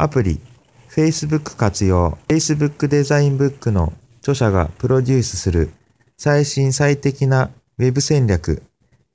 [0.00, 0.40] アプリ、
[0.88, 5.74] Facebook 活用、Facebook デザインブックの著者がプロデュースする
[6.16, 8.62] 最新最適なウェブ戦略、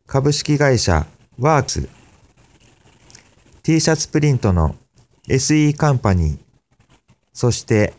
[0.05, 1.07] 株式会社
[1.39, 1.89] ワークス、
[3.63, 4.75] T シャツプリントの
[5.27, 6.39] SE カンパニー、
[7.33, 7.95] そして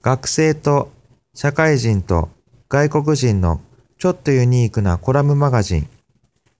[0.00, 0.92] 学生と
[1.34, 2.28] 社会人と
[2.68, 3.60] 外国人の
[3.98, 5.88] ちょっとユニークなコラムマガジン、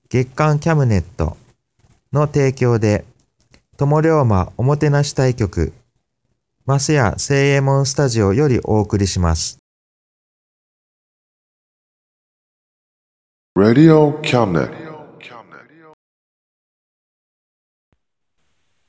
[0.08, 1.36] 月刊キャムネット
[2.12, 3.04] の提供で、
[3.76, 5.72] 友龍馬おもてなし対局、
[6.64, 9.58] マスヤ聖右衛門スタジオよりお送りします。
[13.56, 14.70] Radio cabinet.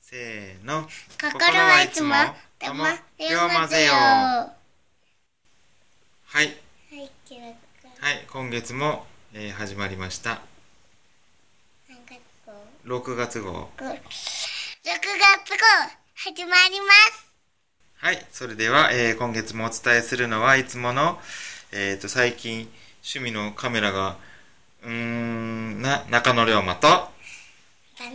[0.02, 0.84] せーの。
[1.20, 2.14] 心はいつも
[3.68, 3.94] ぜよ。
[3.94, 4.54] は
[6.26, 6.56] はい。
[8.00, 8.26] はい。
[8.32, 10.42] 今月も、えー始まりました。
[11.90, 12.54] 何月号
[12.86, 13.70] 6月号。
[14.86, 15.66] 6月号
[16.14, 17.26] 始まります。
[17.96, 18.24] はい。
[18.32, 21.18] それでは、えー今月もお伝えするのはいつもの、
[21.72, 22.70] えっ、と、最近、
[23.02, 24.16] 趣味のカメラが、
[24.84, 27.10] うーん、な、中野龍馬と、バ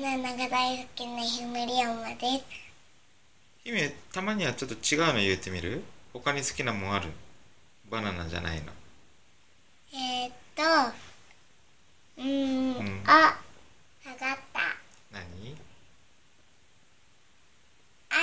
[0.01, 2.45] ナナが大好きなひむりおまです。
[3.65, 5.83] 姫、たまにはちょっと違うの言ってみる？
[6.13, 7.09] 他に好きなもんある？
[7.91, 8.67] バナナじゃないの。
[9.93, 10.63] えー、っと、
[12.19, 13.41] うーん、うんあ、
[14.05, 14.61] 下がった。
[15.11, 15.57] 何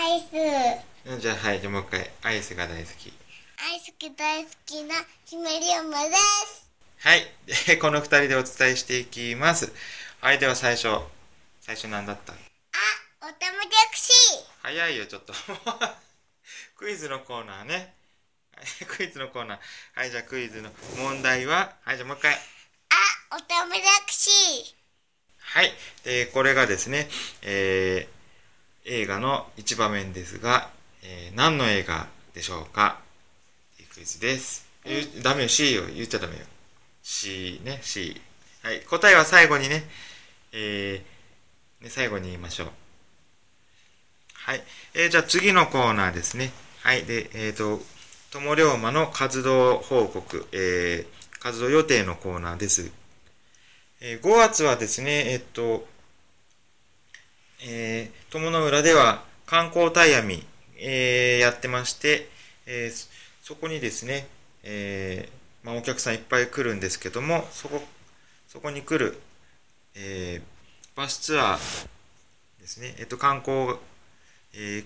[0.08, 0.24] アイス、
[1.12, 1.60] うんじゃあ、はい。
[1.60, 2.10] じゃあもう一回。
[2.24, 3.12] アイスが大好き。
[3.60, 4.96] アイスが大好きな
[5.26, 6.72] ひむりおまです。
[7.00, 7.28] はい。
[7.68, 9.70] で、 この二人でお伝えしていきます。
[10.22, 10.40] はい。
[10.40, 10.88] では最初。
[11.60, 12.32] 最初何だった？
[12.32, 12.38] あ、
[13.20, 14.46] おたまじゃくし。
[14.64, 15.34] 早いよ、ちょっと。
[16.78, 17.94] クイズのコーナーね。
[18.56, 19.60] は いクイズのコーナー。
[20.00, 22.34] はい、じゃあクイズの問題は、はい、じゃあもう一回。
[22.34, 24.74] あ、おたまじゃくし。
[25.40, 25.74] はい。
[26.06, 27.10] で、これがですね、
[27.42, 28.17] えー
[28.90, 30.70] 映画の一場面ですが、
[31.04, 33.00] えー何の映画でしょうか？
[33.74, 34.66] っていうクイズです。
[34.86, 35.84] 言うダメよ、C よ。
[35.94, 36.40] 言っちゃダメよ。
[37.04, 38.20] C ね、C。
[38.64, 38.80] はい。
[38.82, 39.84] 答えは最後にね、
[40.54, 42.68] えーね、最後に言いましょう。
[44.34, 44.64] はい。
[44.94, 46.52] えーじゃあ次のコーナーですね。
[46.82, 47.04] はい。
[47.04, 47.82] で、えっ、と、
[48.32, 52.90] 友龍馬の活動報告、えー活動予定のコーナーです。
[54.00, 55.86] えー5月はですね、えっと、
[57.64, 60.46] えー友の浦では観光タイヤミ、
[60.80, 62.30] えーやってまして、
[62.66, 64.28] えーそこにですね、
[64.64, 65.30] え
[65.64, 67.82] まあ、お客さんいっぱい来るんですけども、そこ、
[68.50, 69.18] そこに来る、
[69.96, 70.42] え
[70.98, 71.88] バスツアー
[72.60, 73.78] ですね、えっと、観光、
[74.54, 74.84] え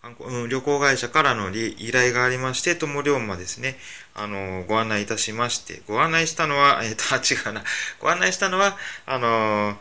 [0.00, 3.76] 観光うん、旅行会社からの依頼がありまして、友龍馬ですね、
[4.14, 7.62] あのご案内いたしまして、ご案内したのは、えっ、と、あ、違うな、
[8.00, 9.76] ご案内したのは、あの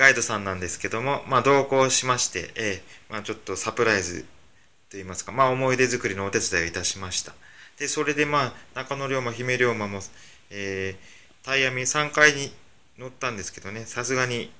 [0.00, 4.24] ガイドさんなんですけども、まあ、同行しまして、えーまあ、ちょっとサプライズ
[4.90, 7.34] といいますか、まあ、思い出作りのお手伝いをいたしました。
[7.78, 10.00] で、それで、まあ、中野龍馬、姫龍馬も、
[10.50, 12.52] えータイヤミ3回に
[12.98, 14.50] 乗ったんですけどね、さすがに、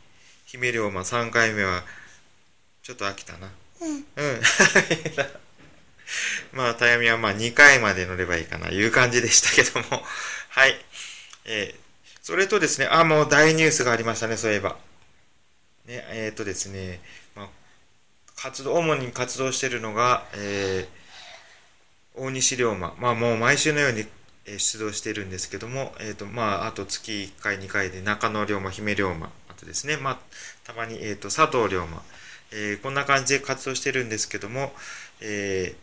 [0.47, 1.85] 姫龍馬3回目は、
[2.83, 3.51] ちょっと飽きたな。
[3.83, 3.97] うん。
[3.97, 4.41] うん。
[6.53, 10.03] まあ、タイヤミはまあ2回まで乗ればいいかな、いう感じでしたけども。
[10.51, 10.85] はい。
[11.45, 11.81] えー
[12.23, 14.77] それとですね、あ、もう大ニュースがありましたね、そういえば。
[15.91, 17.01] ね、えっ、とですね、
[17.35, 17.49] まあ、
[18.37, 21.01] 活動、主に活動しているのが、えー
[22.13, 22.95] 大西龍馬。
[22.99, 24.05] まあ、もう毎週のように、
[24.59, 29.31] 出動しているんですけども、えっ、と、まあ、あと月1回、2回で中野龍馬、姫龍馬。
[29.49, 30.19] あとですね、まあ、
[30.65, 32.03] たまに、えっ、と、佐藤龍馬。
[32.53, 34.75] えーこんな感じで活動してるんですけども、
[35.21, 35.75] え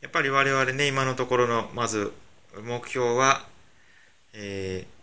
[0.00, 2.12] ーやっぱり我々ね、今のところの、まず、
[2.62, 3.46] 目標は、
[4.34, 4.98] えー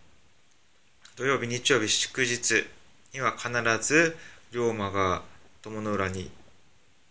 [1.17, 2.67] 土曜日、日曜日、祝日
[3.15, 3.49] には必
[3.81, 4.17] ず、
[4.51, 5.23] 龍馬が
[5.61, 6.29] 友の浦に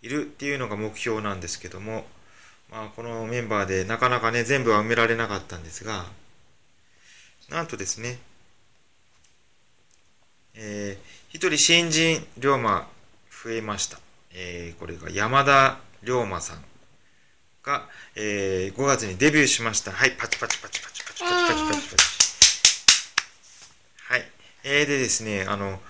[0.03, 2.05] いるっていうのが目標なんですけども、
[2.71, 6.05] まあ、このメンバーでなかなかね、全部は埋められなかったんですが、
[7.49, 8.19] なんとですね、
[10.55, 12.87] えー、一人新人龍馬
[13.31, 13.99] 増えました。
[14.35, 16.63] えー、これが山田龍馬さん
[17.63, 19.91] が、えー、5月にデビューしました。
[19.91, 22.05] はい、パチパチパチパチパチパチパチパチパチ。
[24.09, 24.25] はい。
[24.65, 25.81] えー、でですね、あの、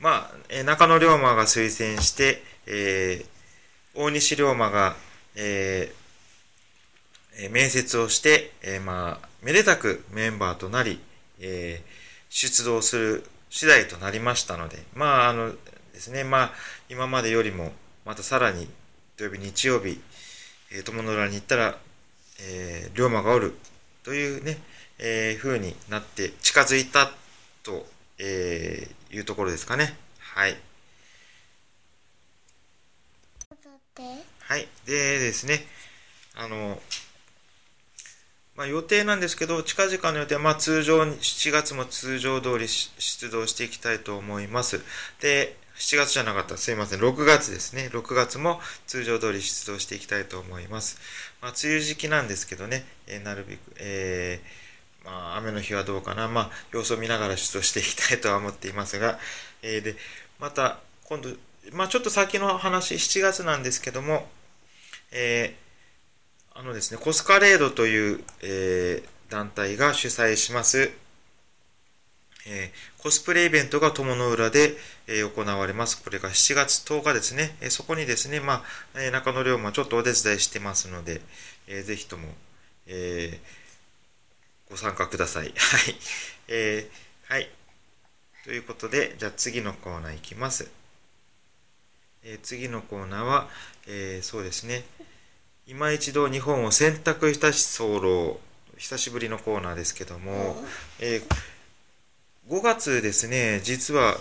[0.00, 4.96] まあ、え中野龍馬が推薦して、えー、大西龍馬が、
[5.36, 10.98] えー、面接をして、えー、まあ、めでたくメンバーとなり、
[11.38, 11.90] えー、
[12.30, 15.52] 出動する次第となりましたので、まあ、あの
[15.92, 16.52] ですね、まあ、
[16.88, 17.72] 今までよりも、
[18.06, 18.68] またさらに、
[19.18, 20.00] 土曜日、日曜日、
[20.72, 21.78] えー、友の浦に行ったら、
[22.40, 23.54] えー、龍馬がおる、
[24.02, 24.56] というね、
[24.98, 27.10] えー、風になって近づいた
[27.62, 27.86] と、
[28.18, 29.96] えー、いうところですかね。
[30.18, 30.56] はい。
[34.48, 34.68] はい。
[34.86, 35.60] でですね、
[36.34, 36.80] あの、
[38.56, 44.80] まあ、予定なんですけど、近々の予定は、まあ、通常、7月も通常通り出動していきたいと思います。
[45.20, 47.88] で、7月じゃなかった、すいません、6月ですね。
[47.92, 50.98] 6月も通常通り出動していきたいと思います。
[51.40, 54.59] まあ、梅雨時期なんですけどね、えー、なるべく、えー、
[55.04, 59.18] まあ、雨の日はどうかな、まあ、様子を見ながら出動していきたいとは思っていますが、
[59.62, 59.96] えー、で、
[60.38, 61.30] また、今度、
[61.72, 64.28] まあ、ちょっと先の話、7月なんですけども、
[65.12, 70.90] えー、あのですね、コスカレードという、えー、団体が主催します、
[72.46, 74.76] えー、コスプレイベントが友の浦で、
[75.06, 76.02] えー、行われます。
[76.02, 77.56] これが7月10日ですね。
[77.60, 78.62] えー、そこにですね、まあ、
[78.96, 81.20] え中野龍馬ちょっとお手伝いしてますので、
[81.66, 82.28] えー、ぜひとも、
[82.86, 83.38] え
[84.70, 85.52] ご参加ください。
[85.58, 85.96] はい。
[86.48, 86.88] え
[87.24, 87.50] はい。
[88.44, 90.70] ということで、じゃあ次のコーナーいきます。
[92.22, 93.50] えー、次のコーナーは、
[93.86, 94.84] えー、そうですね、
[95.66, 98.40] 今一度日本を選択したし候
[98.76, 100.62] 久しぶりのコーナーですけども、
[101.00, 101.24] えー、
[102.48, 104.18] 5月ですね、実は、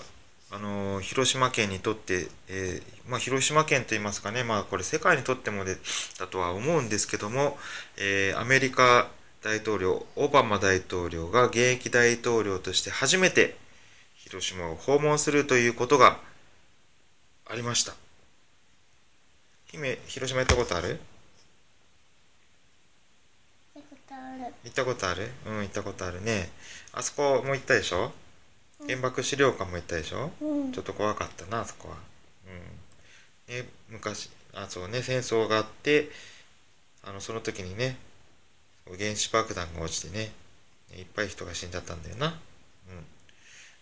[0.51, 5.77] あの広島県にとって、えまあ、広島県といいますかね、まあ、これ世界にとってもで
[6.17, 7.59] だとは思うんですけども、
[7.97, 9.11] えアメリカ
[9.43, 13.55] 大統領、オバマ大統領が現役大統領として初めて
[14.15, 16.19] 広島を訪問するということが
[17.49, 17.93] ありました。
[19.67, 20.99] 姫、広島行ったことある？
[24.63, 26.49] 行ったことあるうん、行ったことあるね。
[26.91, 28.11] あそこも行ったでしょ？
[28.85, 31.95] 原爆資料館も行ったでしょ、うん、ちょっと怖かったな、あそこは。
[33.49, 33.55] うん。
[33.55, 36.09] ね、昔、あ、そうね、戦争があって、
[37.03, 37.97] あの、その時にね、
[38.97, 40.31] 原子爆弾が落ちてね、
[40.97, 42.27] いっぱい人が死んじゃったんだよな。
[42.27, 42.33] うん。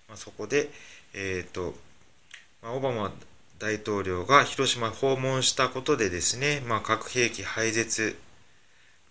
[0.09, 0.69] まあ、そこで、
[1.13, 1.75] えっ、ー、と、
[2.61, 3.11] まあ、オバマ
[3.59, 8.17] 大統領が広島訪問したことでですね、まあ、核兵器廃絶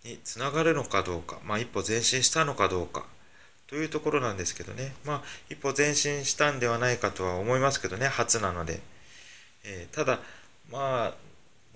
[0.05, 3.05] につながるのかどうか、まあ、一歩前進したのかどうか
[3.67, 8.81] というところなんですけどね、まあ、一歩前進したんではないかとは思いますけどね、初なので。
[9.65, 10.21] えー、ただ、
[10.71, 11.15] まあ、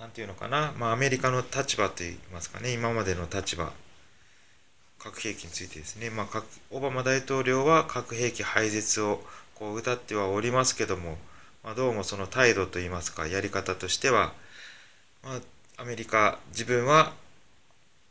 [0.01, 3.73] なんていうのかな、まあ、アメリカの立場といいますかね、今までの立場、
[5.03, 9.23] 核兵器についてですね、まあ、オバマ大統領は核兵器廃絶を
[9.55, 11.17] こう歌ってはおりますけども、
[11.65, 14.35] まあ、どうもその態度といいますか、やり方としては、
[15.25, 15.41] まあ、
[15.83, 17.15] アメリカ、自分は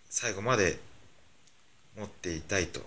[0.10, 0.80] 最後まで
[1.96, 2.82] 持っていたいと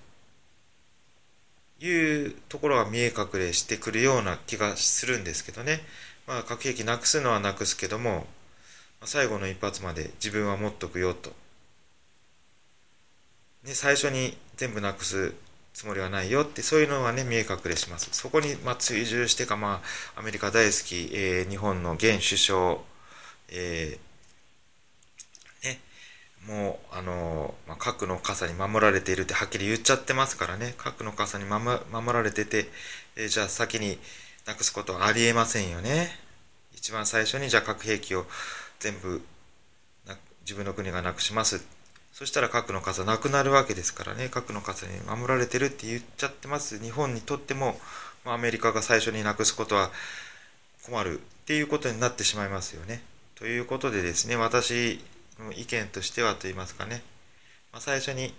[1.79, 5.81] いうところが見え隠れしてくるような気がするんですけどね。
[6.27, 8.27] まあ、核兵器なくすのはなくすけども、
[9.05, 11.42] 最後の一発まで自分は持っとくよと。
[13.65, 15.35] ね、最初に全部なくす
[15.73, 18.09] つもりはないよってそういうのがね見え隠れします。
[18.13, 19.83] そこに、まあ、追従してか、ま
[20.17, 22.79] あ、アメリカ大好き、えー、日本の現首相、
[23.51, 25.81] えー、ね
[26.47, 30.75] もうあの、まあ、核の傘に守られているってはっきり言っちゃってますからね。
[30.77, 31.81] 核の傘に守
[32.13, 32.67] られてて、
[33.17, 33.99] えー、じゃあ先に
[34.47, 36.11] なくすことはありえませんよね。
[36.75, 38.27] 一番最初にじゃあ核兵器を
[38.81, 39.23] 全部
[40.43, 41.65] 自分の国がなくします。
[42.13, 46.79] そしたら核の傘なくなるわけですからね、核の傘に守られてるって言っちゃってます。
[46.79, 47.81] 日本にとっても、
[48.25, 49.91] ま、アメリカが最初になくすことは
[50.85, 53.03] 困るっていうことになってしまいますよね。
[53.35, 55.01] ということでですね、私
[55.41, 57.03] の意見としてはと言いますかね、
[57.73, 58.35] まあ、最初に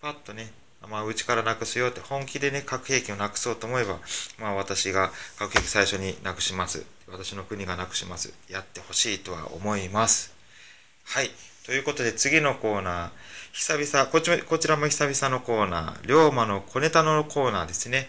[0.00, 0.52] パッとね、
[0.88, 3.98] まあ、うちからなくすよって本気でね、核兵器をなくそうと思えば、
[4.38, 6.84] まあ、私が核兵器最初になくします。
[7.08, 8.34] 私の国がなくします。
[8.48, 10.34] やってほしいとは思います。
[11.04, 11.30] はい。
[11.64, 13.10] ということで次のコーナー、
[13.52, 18.08] 久々、こちこちらも久々のコーナー、龍馬の小ネタのコーナーですね。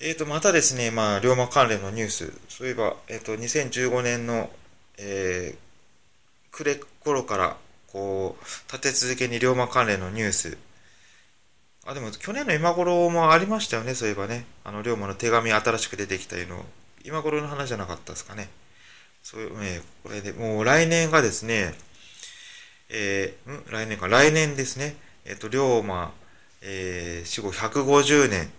[0.00, 4.48] えっ、ー、と、またですね、まあ、龍馬関連のニュース、そういえば、えっ、ー、と、2015年の、
[4.96, 7.56] えー、暮れ頃から
[7.92, 10.56] こう立て続けに龍馬関連のニュース。
[11.84, 14.44] あでも去年の今頃もありましたよねそういえばね。
[14.62, 16.64] あの龍馬の手紙新しく出てきたいうの。
[17.04, 18.48] 今頃の話じゃなかったですかね。
[19.24, 21.74] そういうねこれでもう来年がですね
[22.88, 23.64] えー、ん？
[23.70, 24.08] 来年か。
[24.08, 24.96] 来年ですね。
[25.24, 26.12] えっ、と龍馬、
[26.60, 28.50] えー、死後150年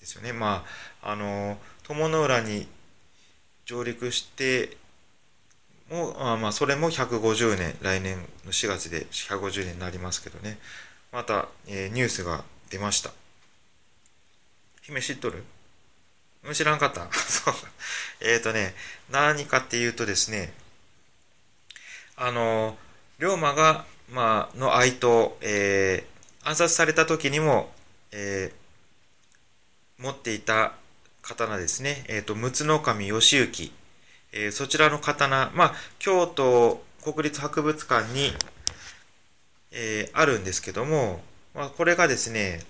[0.00, 0.32] ですよね。
[0.32, 0.64] ま
[1.02, 2.66] ああの友の浦に
[3.64, 4.76] 上陸して
[5.90, 7.76] もあまあそれも150年。
[7.80, 10.58] 来年の4月で150年になりますけどね。
[11.12, 13.10] また、えー、ニュースが出ました。
[14.82, 15.44] 姫知っとる？
[16.52, 17.10] 知らんかった？
[17.12, 17.54] そう
[18.20, 18.74] えっ、ー、とね
[19.10, 20.52] 何かっていうとですね
[22.16, 22.78] あの
[23.20, 27.68] 龍馬が、まあの愛刀、えー、暗殺された時にも、
[28.12, 30.72] えー、持っていた
[31.20, 33.72] 刀ですね、えっ、ー、と、陸奥守義行、
[34.32, 38.32] えー、そちらの刀、まあ、京都国立博物館に、
[39.70, 41.20] えー、あるんですけども、
[41.54, 42.60] まあ、これがですね、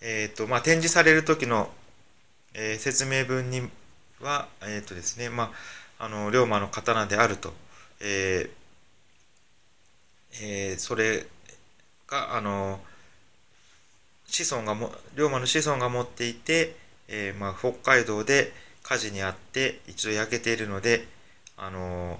[0.00, 1.70] えっ、ー、と、まあ、展示される時の、
[2.54, 3.68] えー、説明文に
[4.20, 5.50] は、えっ、とですね、ま
[5.98, 7.52] あ、あの、龍馬の刀であると、
[7.98, 8.48] え
[10.42, 11.26] えー、それ
[12.06, 12.80] が、あの、
[14.26, 16.76] 子孫がも、龍馬の子孫が持っていて、
[17.08, 21.06] えー、まあ、北海道で火事にあって一度焼けているので、
[21.56, 22.18] あの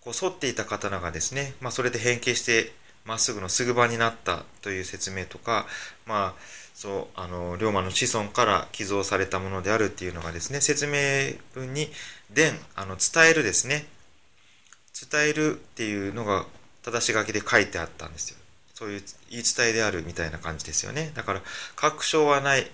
[0.00, 2.72] こう反っていた刀がですね、まあ、それで変形して
[3.04, 5.66] まっすぐのすぐ場になったという説明とか、
[6.06, 6.40] まあ、
[6.74, 11.88] そうあの龍馬の子孫から寄贈されたものであるっていうのがですね説明文に
[12.32, 13.86] 伝あの伝えるですね。
[15.10, 16.44] 伝えるっていうのが
[16.90, 18.38] 正し書きで書いてあったんですよ。
[18.74, 21.10] そういう言い伝えであるみたいな感じですよね。
[21.14, 21.42] だから
[21.76, 22.70] 確証はない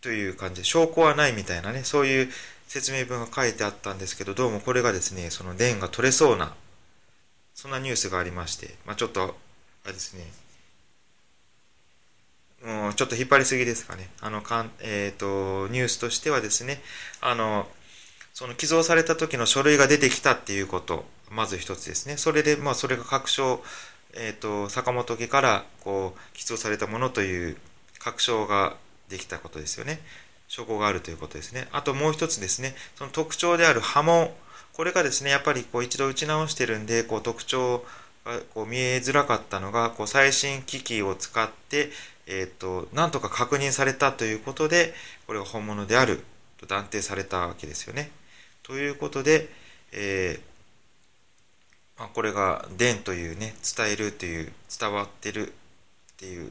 [0.00, 0.62] という感じ。
[0.62, 2.28] で、証拠はないみたいなね、そういう
[2.66, 6.54] 説明文が書いてあったんですけど、どうもこれがですね、その電が取れそうな、
[7.54, 9.36] そんなニュースがありまして、まあ、ちょっと、
[9.84, 10.24] あれですね、
[12.64, 14.08] もうちょっと引っ張りすぎですかね。
[14.20, 16.82] あの、かんえっ、ー、と、ニュースとしてはですね、
[17.20, 17.68] あの、
[18.34, 21.04] その寄贈された時の書類が出てきたっていうこと、
[21.36, 22.16] まず一つですね。
[22.16, 23.62] それで、まあ、それが確証、
[24.14, 27.56] えっ、ー、と、坂本家から、こう、寄贈されたものという
[27.98, 28.76] 確証が
[29.10, 30.00] できたことですよね。
[30.48, 31.68] 証拠があるということですね。
[31.72, 34.30] あともう一つですね、その特徴である波紋、
[34.72, 37.84] これがですね、やっぱりこう一度打ち直してるんで、こう特徴
[38.24, 41.90] がこう見えづらかったのが、こう最新機器を使って、
[42.26, 44.94] えっ、ー、と、なんとか確認されたということで、
[45.26, 46.22] これが本物である
[46.58, 48.10] と断定されたわけですよね。
[48.62, 49.48] ということで、
[49.92, 50.55] えー、
[51.98, 55.52] まあ、これが伝というね、伝えるという、伝わってるっ
[56.18, 56.50] ていう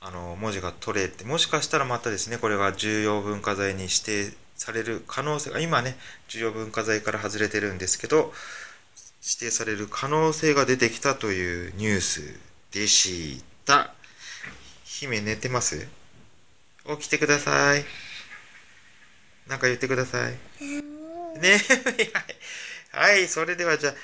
[0.00, 5.94] あの文字が取れてもしかしたらまたですねこれが重要文化財に指定される可能性が今ね
[6.28, 8.32] 重要文化財から外れてるんですけど
[9.22, 12.40] 指定される可能性が出てきたというニュース
[12.72, 13.92] でした。
[14.84, 15.86] 姫寝てます？
[16.98, 17.84] 起きてください。
[19.46, 20.32] なんか言ってください。
[21.38, 21.58] ね
[22.92, 23.12] はい。
[23.12, 23.94] はいそれではじゃあ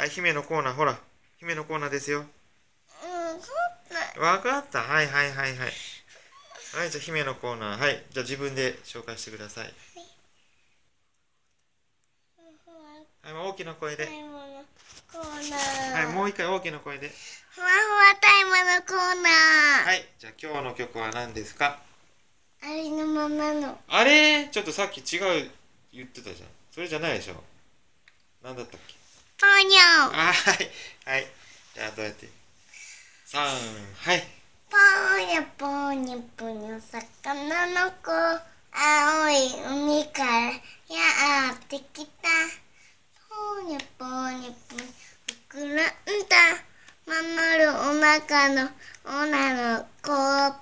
[0.00, 0.98] はい姫のコーナーほら
[1.40, 2.24] 姫のコーナーですよ
[4.18, 4.78] わかった。
[4.78, 5.58] はいはいはいはい。
[5.58, 5.66] は
[6.86, 7.78] い、じゃあ姫のコーナー。
[7.78, 8.02] はい。
[8.10, 9.64] じゃあ自分で紹介してください。
[13.22, 14.06] はい、大きな声で。
[14.06, 14.10] は
[16.02, 17.10] い、もう一回大きな声で。
[17.50, 17.74] ふわふわ
[18.22, 19.86] タイムのコーナー。
[19.86, 21.78] はい、じゃあ今日の曲は何ですか？
[22.62, 23.78] ありのままの。
[23.86, 24.48] あれ？
[24.50, 25.50] ちょっとさっき違う
[25.92, 26.48] 言ってたじゃん。
[26.70, 27.34] それじゃないでしょ。
[28.42, 28.99] 何だったっけ？
[29.40, 29.78] ポニョ
[30.12, 30.34] はい。
[31.06, 31.26] はい。
[31.74, 32.28] じゃあどうやって？
[33.24, 33.48] さんは
[34.14, 34.22] い。
[34.68, 38.12] ぽーにゃぽーにゃぽにゃ魚の子
[38.72, 40.54] 青い海からや
[41.54, 42.28] ってきた。
[43.28, 44.84] ぽーにゃぽーにゃぽにゃ
[45.48, 45.88] 膨らんだ。
[47.06, 47.18] 守
[47.58, 48.68] るお腹の
[49.04, 50.12] 女の子。
[50.12, 50.60] は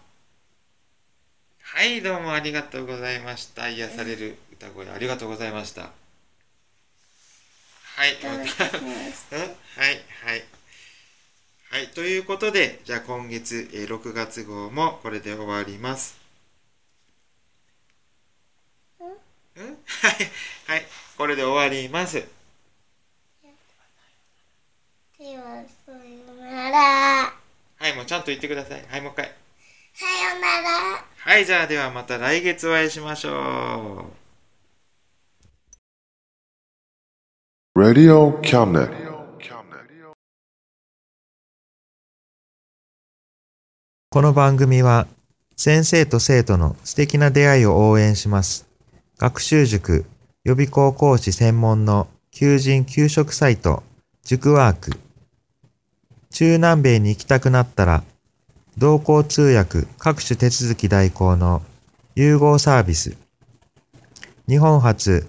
[1.84, 3.68] いどうもありがとうございました。
[3.68, 5.90] 癒される歌声ありがとうございました
[7.98, 8.44] はい、はいは
[10.36, 10.44] い
[11.70, 16.16] はい、ということで、じゃあ今月、えー、6月号もこれで終わります。
[19.00, 19.02] ん？
[19.58, 19.68] はい、
[20.68, 20.86] はい、
[21.16, 22.14] これで終わります。
[22.16, 22.28] で
[25.36, 25.98] は、さよ
[26.40, 27.34] なら。
[27.78, 28.86] はい、もうちゃんと言ってください。
[28.88, 29.34] はい、もう一回。
[29.92, 31.04] さよなら。
[31.16, 34.17] はい、じゃあではまた来月お会いしましょう。
[37.78, 38.90] Radio Cabinet
[44.10, 45.06] この番組は
[45.56, 48.66] 先生と生徒の素敵な出会いを応援します。
[49.16, 50.04] 学習塾
[50.42, 53.84] 予備高校師専門の求人・給食サイト
[54.24, 54.98] 塾ワーク。
[56.30, 58.02] 中南米に行きたくなったら、
[58.76, 61.62] 同行通訳各種手続き代行の
[62.16, 63.16] 融合サービス。
[64.48, 65.28] 日本初、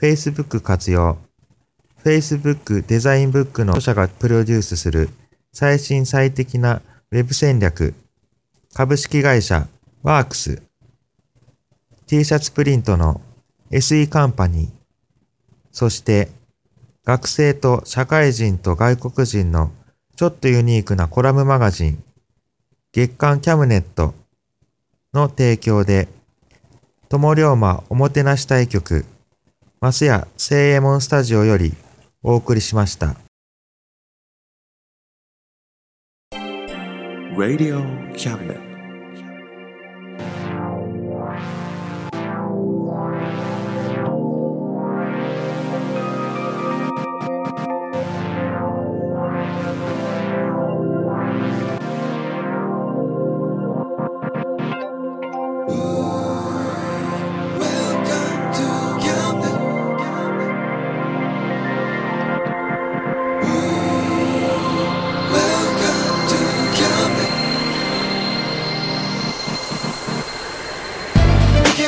[0.00, 1.18] Facebook 活用。
[2.04, 5.10] Facebook デザインブックの著者がプロデュースする
[5.52, 7.94] 最新最適なウェブ戦略。
[8.74, 9.66] 株式会社
[10.04, 10.62] ワークス。
[12.06, 13.20] T シャツプリントの
[13.72, 14.70] SE カンパニー。
[15.72, 16.28] そして
[17.04, 19.72] 学生と社会人と外国人の
[20.14, 22.04] ちょっとユニークなコラムマガジン
[22.92, 24.14] 月刊キャムネット
[25.12, 26.06] の提供で
[27.08, 29.04] 友龍馬おもてなし対局
[29.80, 31.72] マスヤ聖右衛門スタジオより
[32.24, 33.14] お送りしました
[37.36, 38.67] Radio Cabinet.